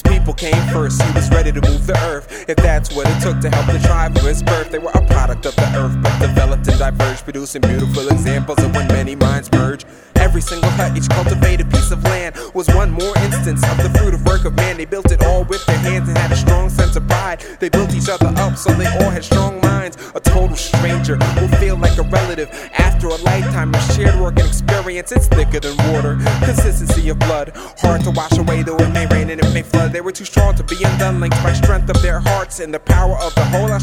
[0.00, 1.02] came first.
[1.02, 2.48] He was ready to move the earth.
[2.48, 5.06] If that's what it took to help the tribe from its birth, they were a
[5.06, 9.50] product of the earth, but developed and diverged, producing beautiful examples of when many minds
[9.52, 9.84] merge.
[10.22, 14.14] Every single hut, each cultivated piece of land was one more instance of the fruit
[14.14, 14.76] of work of man.
[14.76, 17.44] They built it all with their hands and had a strong sense of pride.
[17.58, 19.96] They built each other up so they all had strong minds.
[20.14, 24.46] A total stranger will feel like a relative after a lifetime of shared work and
[24.46, 25.10] experience.
[25.10, 27.50] It's thicker than water, consistency of blood.
[27.82, 29.92] Hard to wash away, though it may rain and it may flood.
[29.92, 32.78] They were too strong to be undone, linked by strength of their hearts and the
[32.78, 33.72] power of the whole.
[33.72, 33.78] I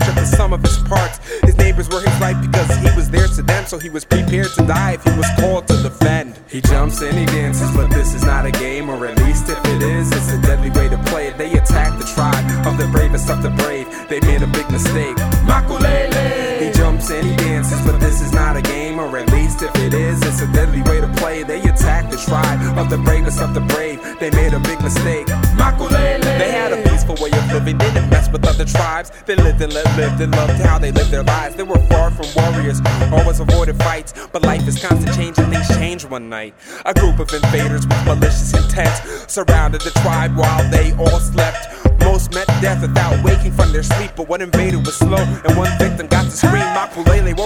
[3.70, 6.34] so he was prepared to die if he was called to defend.
[6.48, 9.60] He jumps and he dances, but this is not a game, or at least if
[9.64, 11.38] it is, it's a deadly way to play it.
[11.38, 13.86] They attack the tribe of the bravest of the brave.
[14.10, 15.16] They made a big mistake.
[15.46, 16.60] Maculele!
[16.60, 19.76] He jumps and he dances, but this is not a game, or at least if
[19.76, 21.44] it is, it's a deadly way to play.
[21.44, 24.02] They attack the tribe of the bravest of the brave.
[24.20, 25.28] They made a big mistake.
[25.54, 26.24] Maculele!
[26.24, 26.89] They had a
[27.20, 29.12] way of living, they didn't mess with other tribes.
[29.26, 31.56] They lived and let lived and loved how they lived their lives.
[31.56, 34.14] They were far from warriors, always avoided fights.
[34.32, 36.54] But life is constant change and things change one night.
[36.86, 38.96] A group of invaders with malicious intent
[39.30, 41.68] surrounded the tribe while they all slept.
[42.00, 45.72] Most met death without waking from their sleep, but one invader was slow and one
[45.78, 46.64] victim got to scream.
[46.76, 47.38] Maculele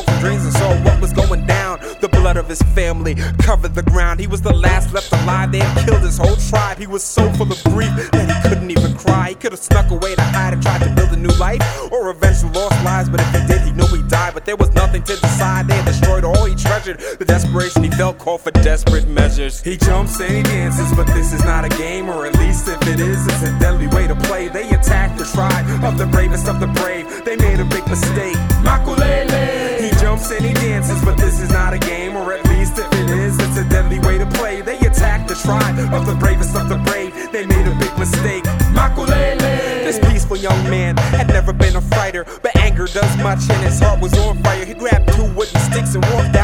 [2.53, 4.19] his family covered the ground.
[4.19, 5.51] He was the last left alive.
[5.51, 6.77] They had killed his whole tribe.
[6.77, 9.29] He was so full of grief that he couldn't even cry.
[9.29, 12.13] He could have snuck away to hide and tried to build a new life or
[12.43, 14.31] the lost lives, but if he did, he knew he'd die.
[14.31, 15.67] But there was nothing to decide.
[15.67, 16.99] They had destroyed all he treasured.
[16.99, 19.61] The desperation he felt called for desperate measures.
[19.61, 22.81] He jumps and he dances, but this is not a game, or at least if
[22.87, 24.49] it is, it's a deadly way to play.
[24.49, 27.05] They attacked the tribe of the bravest of the brave.
[27.25, 28.37] They made a big mistake.
[28.61, 29.79] Maculele!
[29.81, 32.42] He jumps and he dances, but this is not a game, or at
[37.93, 38.43] big mistake.
[38.73, 39.39] Maculele!
[39.83, 43.79] This peaceful young man had never been a fighter, but anger does much, and his
[43.79, 44.65] heart was on fire.
[44.65, 46.42] He grabbed two wooden sticks and walked out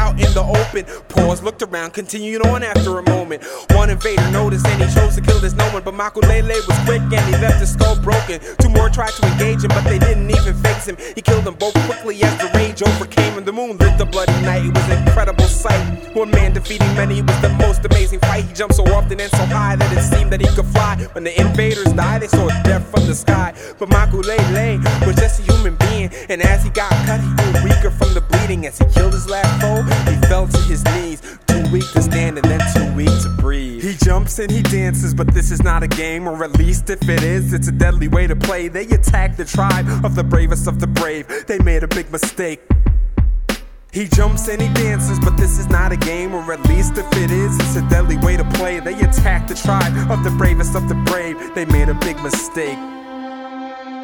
[0.70, 3.42] Paused, looked around, continued on after a moment.
[3.72, 7.02] One invader noticed and he chose to kill this no one, but Maculele was quick
[7.02, 8.40] and he left his skull broken.
[8.60, 10.96] Two more tried to engage him, but they didn't even face him.
[11.16, 13.44] He killed them both quickly as the rage overcame him.
[13.44, 14.64] The moon lit the bloody night.
[14.64, 16.14] It was an incredible sight.
[16.14, 17.20] One man defeating many.
[17.20, 18.44] Was the most amazing fight.
[18.44, 20.96] He jumped so often and so high that it seemed that he could fly.
[21.12, 23.54] When the invaders died, they saw death from the sky.
[23.78, 27.90] But Maculele was just a human being, and as he got cut, he grew weaker
[27.90, 28.66] from the bleeding.
[28.66, 29.82] As he killed his last foe,
[30.30, 33.82] fell to his knees, too weak to stand and then too weak to breathe.
[33.82, 37.02] He jumps and he dances, but this is not a game, or at least if
[37.08, 38.68] it is, it's a deadly way to play.
[38.68, 41.26] They attack the tribe of the bravest of the brave.
[41.48, 42.60] They made a big mistake.
[43.92, 47.12] He jumps and he dances, but this is not a game, or at least if
[47.16, 48.78] it is, it's a deadly way to play.
[48.78, 51.34] They attack the tribe of the bravest of the brave.
[51.56, 52.78] They made a big mistake.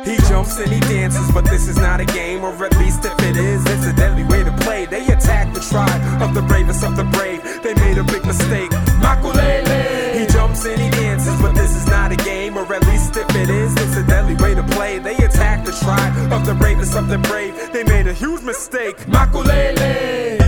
[0.06, 3.18] He jumps and he dances, but this is not a game, or at least if
[3.24, 4.86] it is, it's a deadly way to play.
[4.86, 7.42] They attack the tribe of the bravest of the brave.
[7.64, 8.70] They made a big mistake.
[9.02, 10.20] Maculele!
[10.20, 13.28] He jumps and he dances, but this is not a game, or at least if
[13.34, 15.00] it is, it's a deadly way to play.
[15.00, 17.72] They attack the tribe of the bravest of the brave.
[17.72, 18.96] They made a huge mistake.
[19.08, 20.45] Maculele!